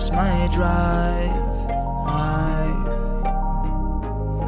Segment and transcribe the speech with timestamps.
[0.00, 1.30] lost my drive.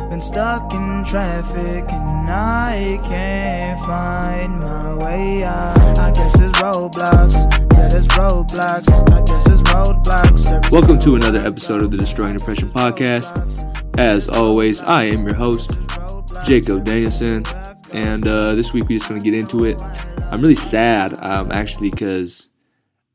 [0.00, 5.98] I've been stuck in traffic and I can't find my way out.
[5.98, 7.34] I guess it's roadblocks.
[7.74, 8.88] Yeah, there's roadblocks.
[9.12, 10.50] I guess it's roadblocks.
[10.50, 13.98] Every Welcome to another episode of the Destroying Depression podcast.
[13.98, 15.76] As always, I am your host,
[16.46, 17.44] Jacob Danielson,
[17.92, 19.82] and uh, this week we're just going to get into it.
[19.82, 22.48] I'm really sad, um, actually, because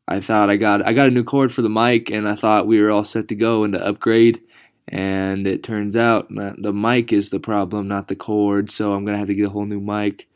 [0.08, 2.68] I thought I got I got a new cord for the mic, and I thought
[2.68, 4.42] we were all set to go and to upgrade,
[4.88, 8.72] and it turns out the mic is the problem, not the cord.
[8.72, 10.28] So I'm gonna have to get a whole new mic.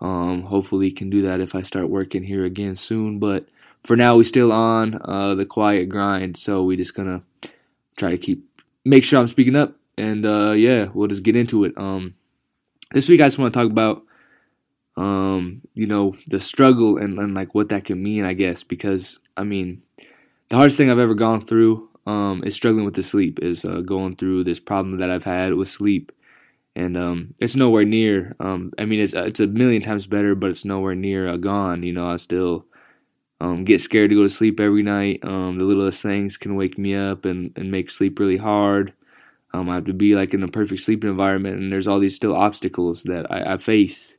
[0.00, 3.18] Um, hopefully, can do that if I start working here again soon.
[3.18, 3.46] But
[3.84, 7.22] for now, we're still on uh, the quiet grind, so we're just gonna
[7.96, 8.42] try to keep
[8.86, 11.76] make sure I'm speaking up, and uh, yeah, we'll just get into it.
[11.76, 12.14] Um,
[12.92, 14.02] this week, I just want to talk about
[15.00, 19.18] um, you know, the struggle and, and like what that can mean, I guess, because
[19.34, 19.82] I mean,
[20.50, 23.80] the hardest thing I've ever gone through um, is struggling with the sleep, is uh,
[23.80, 26.12] going through this problem that I've had with sleep,
[26.76, 28.36] and um, it's nowhere near.
[28.40, 31.82] Um, I mean, it's it's a million times better, but it's nowhere near uh, gone.
[31.82, 32.66] You know, I still
[33.40, 35.20] um, get scared to go to sleep every night.
[35.22, 38.92] Um, the littlest things can wake me up and, and make sleep really hard.
[39.54, 42.16] Um, I have to be like in a perfect sleeping environment, and there's all these
[42.16, 44.18] still obstacles that I, I face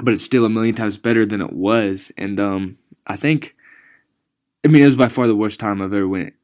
[0.00, 2.12] but it's still a million times better than it was.
[2.16, 3.54] And um, I think,
[4.64, 6.34] I mean, it was by far the worst time I've ever went,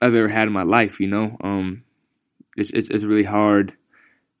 [0.00, 1.00] I've ever had in my life.
[1.00, 1.84] You know, um,
[2.56, 3.74] it's it's it's really hard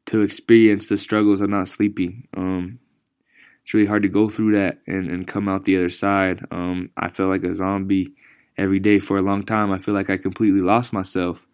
[0.06, 2.28] to experience the struggles of not sleeping.
[2.36, 2.78] Um,
[3.62, 6.44] it's really hard to go through that and, and come out the other side.
[6.50, 8.14] Um, I felt like a zombie
[8.56, 9.70] every day for a long time.
[9.70, 11.46] I feel like I completely lost myself.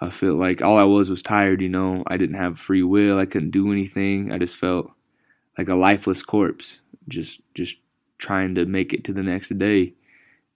[0.00, 1.62] I felt like all I was was tired.
[1.62, 3.18] You know, I didn't have free will.
[3.18, 4.32] I couldn't do anything.
[4.32, 4.90] I just felt
[5.58, 7.76] like a lifeless corpse, just just
[8.16, 9.92] trying to make it to the next day.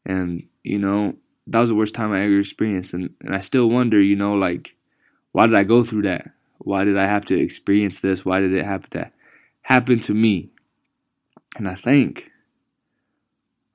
[0.06, 1.16] And you know
[1.48, 4.34] that was the worst time I ever experienced, and and I still wonder, you know,
[4.34, 4.76] like
[5.32, 6.30] why did I go through that?
[6.58, 8.24] Why did I have to experience this?
[8.24, 9.10] Why did it happen to
[9.62, 10.50] happen to me?
[11.56, 12.30] And I think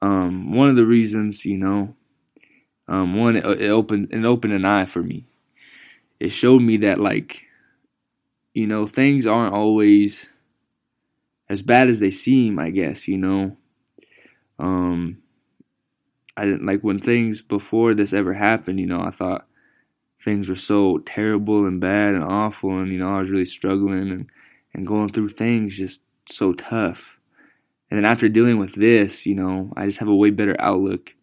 [0.01, 1.95] um, one of the reasons, you know,
[2.87, 5.25] um, one it, it opened it opened an eye for me.
[6.19, 7.43] It showed me that like,
[8.53, 10.33] you know, things aren't always
[11.49, 13.57] as bad as they seem, I guess, you know.
[14.59, 15.19] Um
[16.35, 19.47] I didn't like when things before this ever happened, you know, I thought
[20.21, 24.11] things were so terrible and bad and awful and you know, I was really struggling
[24.11, 24.29] and
[24.73, 27.17] and going through things just so tough.
[27.89, 31.15] And then after dealing with this, you know, I just have a way better outlook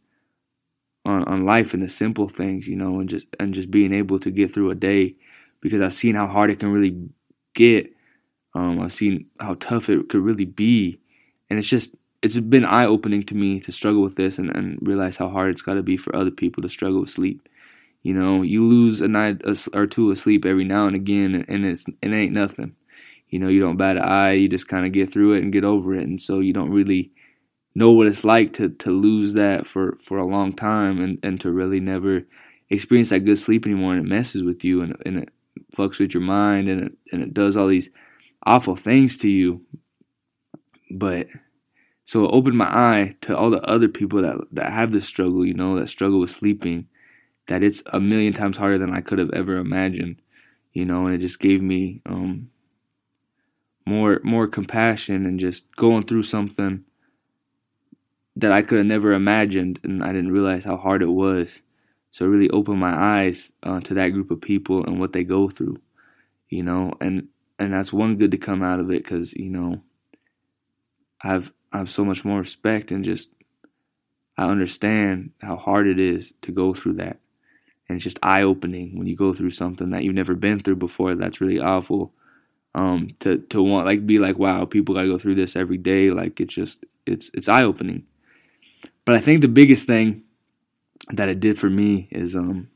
[1.04, 4.18] on, on life and the simple things, you know, and just and just being able
[4.20, 5.16] to get through a day
[5.60, 6.96] because I've seen how hard it can really
[7.54, 7.93] get
[8.54, 10.98] um, I've seen how tough it could really be,
[11.50, 14.78] and it's just it's been eye opening to me to struggle with this and, and
[14.80, 17.48] realize how hard it's got to be for other people to struggle with sleep.
[18.02, 19.42] You know, you lose a night
[19.74, 22.74] or two of sleep every now and again, and it's it ain't nothing.
[23.28, 24.32] You know, you don't bat an eye.
[24.32, 26.70] You just kind of get through it and get over it, and so you don't
[26.70, 27.12] really
[27.74, 31.40] know what it's like to to lose that for for a long time and and
[31.40, 32.22] to really never
[32.70, 35.30] experience that good sleep anymore, and it messes with you and and it
[35.76, 37.90] fucks with your mind and it and it does all these
[38.46, 39.62] awful things to you.
[40.90, 41.28] But
[42.04, 45.44] so it opened my eye to all the other people that that have this struggle,
[45.44, 46.86] you know, that struggle with sleeping,
[47.46, 50.20] that it's a million times harder than I could have ever imagined,
[50.72, 52.50] you know, and it just gave me um,
[53.86, 56.84] more more compassion and just going through something
[58.36, 61.62] that I could have never imagined, and I didn't realize how hard it was.
[62.10, 65.24] So it really opened my eyes uh, to that group of people and what they
[65.24, 65.78] go through,
[66.48, 67.28] you know, and
[67.58, 69.82] and that's one good to come out of it because you know
[71.22, 73.30] I've I have so much more respect and just
[74.36, 77.18] I understand how hard it is to go through that,
[77.88, 80.76] and it's just eye opening when you go through something that you've never been through
[80.76, 81.14] before.
[81.14, 82.12] That's really awful.
[82.74, 86.10] Um, to to want like be like wow, people gotta go through this every day.
[86.10, 88.04] Like it's just it's it's eye opening.
[89.04, 90.22] But I think the biggest thing
[91.12, 92.68] that it did for me is um,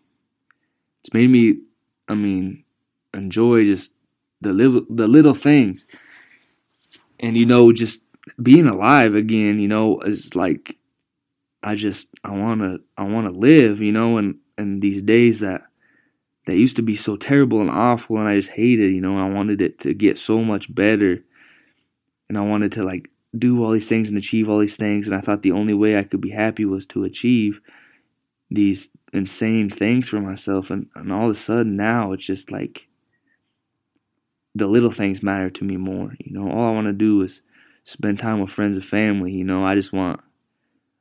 [1.00, 1.60] it's made me,
[2.08, 2.64] I mean,
[3.14, 3.92] enjoy just
[4.40, 5.86] the little the little things,
[7.18, 8.00] and you know, just
[8.42, 9.58] being alive again.
[9.58, 10.76] You know, is like
[11.62, 13.80] I just I wanna I wanna live.
[13.80, 15.62] You know, and and these days that
[16.46, 18.92] that used to be so terrible and awful, and I just hated.
[18.92, 21.24] You know, I wanted it to get so much better,
[22.28, 25.16] and I wanted to like do all these things and achieve all these things, and
[25.16, 27.60] I thought the only way I could be happy was to achieve
[28.50, 32.87] these insane things for myself and, and all of a sudden now it's just like
[34.54, 36.14] the little things matter to me more.
[36.18, 37.42] You know, all I want to do is
[37.84, 39.32] spend time with friends and family.
[39.32, 40.20] You know, I just want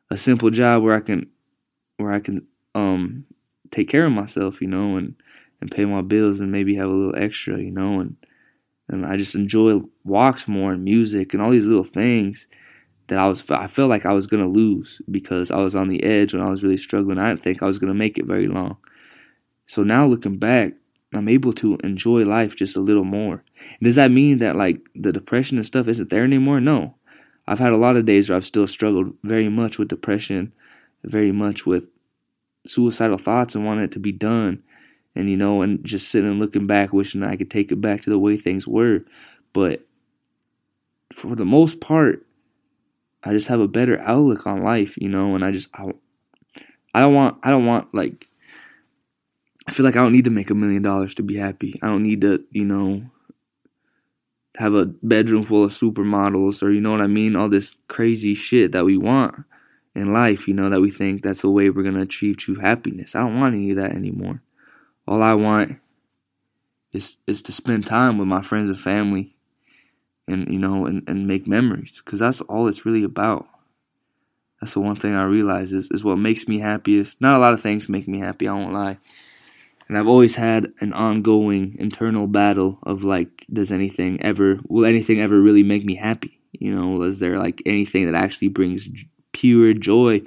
[0.10, 1.30] a simple job where I can,
[1.98, 3.26] where I can um
[3.72, 5.16] take care of myself, you know, and
[5.60, 8.16] and pay my bills and maybe have a little extra, you know, and
[8.90, 12.48] and I just enjoy walks more and music and all these little things
[13.08, 16.04] that I was I felt like I was gonna lose because I was on the
[16.04, 17.18] edge when I was really struggling.
[17.18, 18.78] I didn't think I was gonna make it very long.
[19.66, 20.74] So now looking back,
[21.14, 23.44] I'm able to enjoy life just a little more.
[23.82, 26.60] Does that mean that like the depression and stuff isn't there anymore?
[26.60, 26.96] No.
[27.48, 30.54] I've had a lot of days where I've still struggled very much with depression,
[31.04, 31.88] very much with
[32.66, 34.64] suicidal thoughts and wanting it to be done.
[35.16, 38.02] And you know, and just sitting and looking back, wishing I could take it back
[38.02, 39.00] to the way things were.
[39.54, 39.88] But
[41.14, 42.26] for the most part,
[43.24, 45.92] I just have a better outlook on life, you know, and I just I,
[46.94, 48.28] I don't want I don't want like
[49.68, 51.80] I feel like I don't need to make a million dollars to be happy.
[51.82, 53.04] I don't need to, you know,
[54.56, 58.34] have a bedroom full of supermodels or you know what I mean, all this crazy
[58.34, 59.36] shit that we want
[59.94, 62.56] in life, you know, that we think that's the way we're going to achieve true
[62.56, 63.14] happiness.
[63.14, 64.42] I don't want any of that anymore.
[65.08, 65.80] All I want
[66.94, 69.36] is is to spend time with my friends and family
[70.28, 73.48] and you know and, and make memories because that's all it's really about
[74.60, 77.54] that's the one thing i realize is, is what makes me happiest not a lot
[77.54, 78.98] of things make me happy i won't lie
[79.88, 85.22] and i've always had an ongoing internal battle of like does anything ever will anything
[85.22, 88.88] ever really make me happy you know is there like anything that actually brings
[89.32, 90.22] pure joy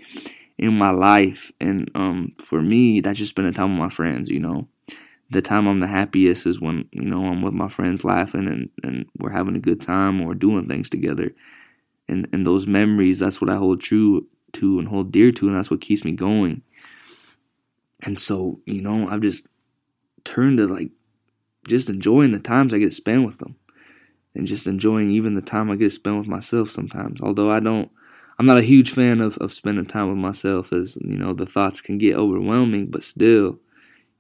[0.58, 4.30] in my life and um for me that's just been spending time with my friends
[4.30, 4.68] you know
[5.30, 8.68] the time I'm the happiest is when you know I'm with my friends laughing and,
[8.82, 11.32] and we're having a good time or doing things together.
[12.08, 15.56] And and those memories, that's what I hold true to and hold dear to, and
[15.56, 16.62] that's what keeps me going.
[18.02, 19.47] And so, you know, I've just
[20.25, 20.91] turned to like
[21.69, 23.56] just enjoying the times I get to spend with them.
[24.35, 27.20] And just enjoying even the time I get to spend with myself sometimes.
[27.20, 27.91] Although I don't
[28.41, 31.44] I'm not a huge fan of, of spending time with myself as, you know, the
[31.44, 33.58] thoughts can get overwhelming, but still,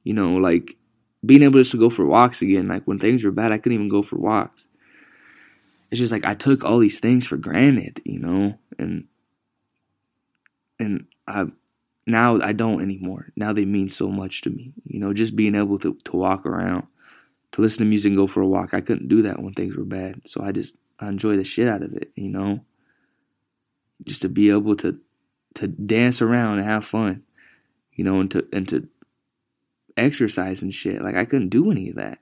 [0.04, 0.76] you know, like
[1.24, 2.68] being able just to go for walks again.
[2.68, 4.68] Like when things were bad, I couldn't even go for walks.
[5.90, 9.04] It's just like I took all these things for granted, you know, and
[10.78, 11.46] and I
[12.10, 13.28] now I don't anymore.
[13.36, 15.12] Now they mean so much to me, you know.
[15.12, 16.86] Just being able to to walk around,
[17.52, 18.74] to listen to music and go for a walk.
[18.74, 21.68] I couldn't do that when things were bad, so I just I enjoy the shit
[21.68, 22.60] out of it, you know.
[24.04, 24.98] Just to be able to
[25.54, 27.22] to dance around and have fun,
[27.92, 28.88] you know, and to and to
[29.96, 31.02] exercise and shit.
[31.02, 32.18] Like I couldn't do any of that.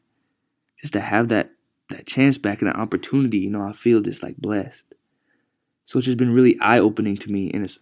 [0.81, 1.51] Just to have that
[1.91, 4.87] that chance back and that opportunity, you know, I feel just like blessed.
[5.85, 7.79] So it's just been really eye opening to me and it's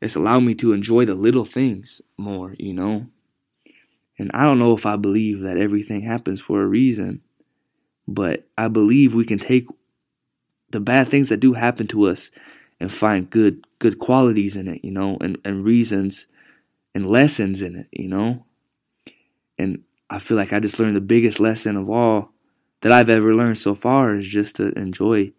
[0.00, 3.06] it's allowed me to enjoy the little things more, you know.
[4.18, 7.22] And I don't know if I believe that everything happens for a reason,
[8.06, 9.66] but I believe we can take
[10.70, 12.30] the bad things that do happen to us
[12.78, 16.26] and find good good qualities in it, you know, and, and reasons
[16.94, 18.44] and lessons in it, you know.
[19.58, 22.30] And I feel like I just learned the biggest lesson of all
[22.82, 25.32] that I've ever learned so far is just to enjoy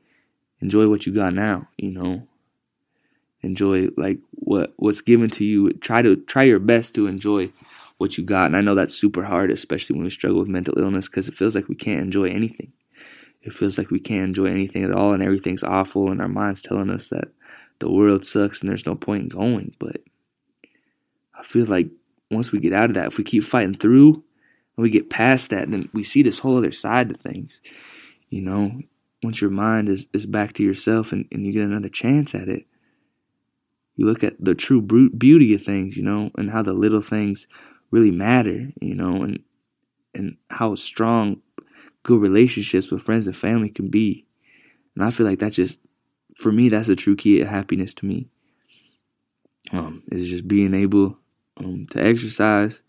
[0.61, 2.27] enjoy what you got now, you know.
[3.43, 5.73] Enjoy like what what's given to you.
[5.73, 7.51] Try to try your best to enjoy
[7.97, 8.47] what you got.
[8.47, 11.35] And I know that's super hard, especially when we struggle with mental illness because it
[11.35, 12.73] feels like we can't enjoy anything.
[13.43, 16.61] It feels like we can't enjoy anything at all and everything's awful and our mind's
[16.61, 17.29] telling us that
[17.79, 19.75] the world sucks and there's no point in going.
[19.79, 20.01] But
[21.37, 21.89] I feel like
[22.29, 25.49] once we get out of that, if we keep fighting through and we get past
[25.49, 27.61] that, then we see this whole other side to things.
[28.29, 28.81] You know,
[29.23, 32.47] once your mind is, is back to yourself and, and you get another chance at
[32.47, 32.65] it,
[34.01, 37.47] you look at the true beauty of things, you know, and how the little things
[37.91, 39.43] really matter, you know, and
[40.15, 41.39] and how strong
[42.01, 44.25] good relationships with friends and family can be.
[44.95, 45.77] And I feel like that's just
[46.35, 48.27] for me, that's the true key of happiness to me.
[49.71, 51.15] Um, is just being able
[51.57, 52.81] um, to exercise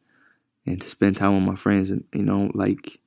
[0.64, 1.90] and to spend time with my friends.
[1.90, 2.99] And you know, like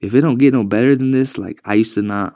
[0.00, 2.34] if it don't get no better than this, like I used to not,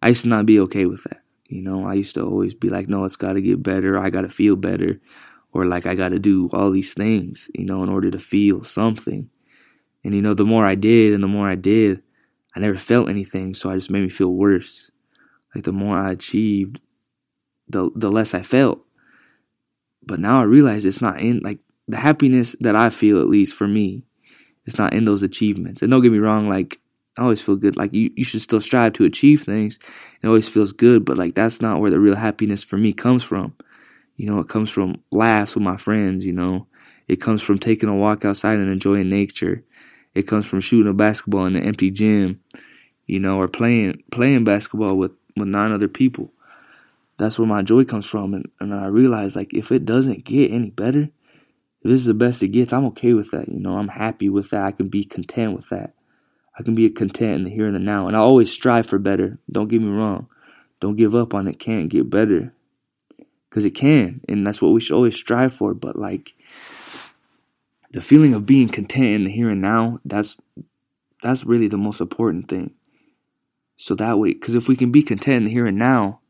[0.00, 1.20] I used to not be okay with that.
[1.48, 3.98] You know, I used to always be like, no, it's got to get better.
[3.98, 5.00] I got to feel better,
[5.52, 8.64] or like I got to do all these things, you know, in order to feel
[8.64, 9.28] something.
[10.04, 12.02] And you know, the more I did, and the more I did,
[12.54, 13.54] I never felt anything.
[13.54, 14.90] So I just made me feel worse.
[15.54, 16.80] Like the more I achieved,
[17.68, 18.80] the the less I felt.
[20.02, 23.54] But now I realize it's not in like the happiness that I feel, at least
[23.54, 24.04] for me,
[24.66, 25.80] it's not in those achievements.
[25.80, 26.78] And don't get me wrong, like
[27.18, 27.76] I always feel good.
[27.76, 29.78] Like you, you should still strive to achieve things.
[30.22, 33.24] It always feels good, but like that's not where the real happiness for me comes
[33.24, 33.54] from.
[34.16, 36.66] You know, it comes from laughs with my friends, you know.
[37.08, 39.64] It comes from taking a walk outside and enjoying nature.
[40.14, 42.40] It comes from shooting a basketball in an empty gym,
[43.06, 46.32] you know, or playing playing basketball with, with nine other people
[47.18, 48.34] that's where my joy comes from.
[48.34, 52.14] And, and I realize like if it doesn't get any better, if this is the
[52.14, 53.48] best it gets, I'm okay with that.
[53.48, 54.62] You know, I'm happy with that.
[54.64, 55.94] I can be content with that.
[56.58, 58.08] I can be content in the here and the now.
[58.08, 59.38] And I always strive for better.
[59.50, 60.28] Don't get me wrong.
[60.80, 61.60] Don't give up on it.
[61.60, 62.52] Can't get better.
[63.48, 64.20] Because it can.
[64.28, 65.72] And that's what we should always strive for.
[65.72, 66.34] But like
[67.92, 70.36] the feeling of being content in the here and now, that's
[71.22, 72.74] that's really the most important thing.
[73.76, 76.20] So that way, because if we can be content in the here and now,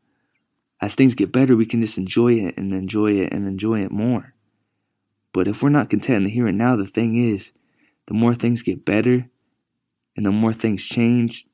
[0.81, 3.91] as things get better, we can just enjoy it and enjoy it and enjoy it
[3.91, 4.33] more.
[5.33, 7.51] But if we're not content in the here and now, the thing is,
[8.07, 9.29] the more things get better
[10.19, 11.47] and the more things change,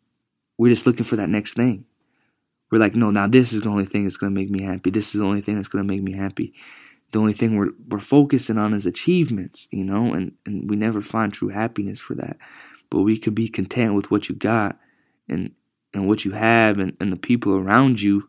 [0.58, 1.86] we're just looking for that next thing.
[2.72, 4.90] We're like, no, now this is the only thing that's going to make me happy.
[4.90, 6.52] This is the only thing that's going to make me happy.
[7.12, 11.04] The only thing we're, we're focusing on is achievements, you know, and, and we never
[11.04, 12.38] find true happiness for that.
[12.90, 14.80] But we could be content with what you got
[15.30, 15.52] and,
[15.94, 18.28] and what you have and, and the people around you.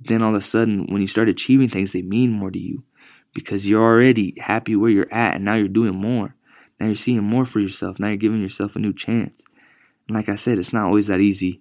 [0.00, 2.82] Then all of a sudden, when you start achieving things, they mean more to you
[3.34, 6.34] because you're already happy where you're at and now you're doing more.
[6.78, 7.98] Now you're seeing more for yourself.
[7.98, 9.42] Now you're giving yourself a new chance.
[10.06, 11.60] And like I said, it's not always that easy.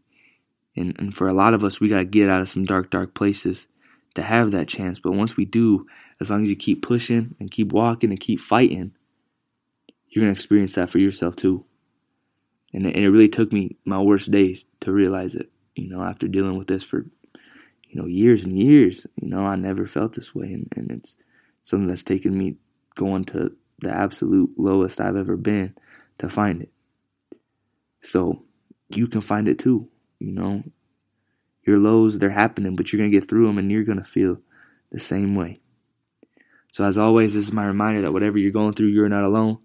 [0.75, 2.91] And, and for a lot of us, we got to get out of some dark,
[2.91, 3.67] dark places
[4.15, 4.99] to have that chance.
[4.99, 5.87] But once we do,
[6.19, 8.91] as long as you keep pushing and keep walking and keep fighting,
[10.09, 11.65] you're going to experience that for yourself too.
[12.73, 16.03] And it, and it really took me my worst days to realize it, you know,
[16.03, 17.05] after dealing with this for,
[17.89, 19.07] you know, years and years.
[19.21, 20.53] You know, I never felt this way.
[20.53, 21.15] And, and it's
[21.61, 22.55] something that's taken me
[22.95, 25.75] going to the absolute lowest I've ever been
[26.19, 26.71] to find it.
[28.01, 28.43] So
[28.89, 29.87] you can find it too.
[30.19, 30.63] You know,
[31.65, 34.03] your lows, they're happening, but you're going to get through them and you're going to
[34.03, 34.37] feel
[34.91, 35.59] the same way.
[36.71, 39.57] So, as always, this is my reminder that whatever you're going through, you're not alone.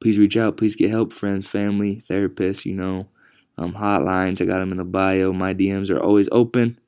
[0.00, 0.56] Please reach out.
[0.56, 3.08] Please get help, friends, family, therapists, you know,
[3.58, 4.40] um, hotlines.
[4.40, 5.32] I got them in the bio.
[5.32, 6.78] My DMs are always open.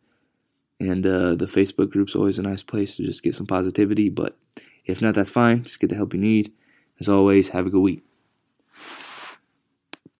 [0.80, 4.10] And uh, the Facebook group's always a nice place to just get some positivity.
[4.10, 4.36] But
[4.88, 5.62] if not, that's fine.
[5.64, 6.52] Just get the help you need.
[6.98, 8.02] As always, have a good week.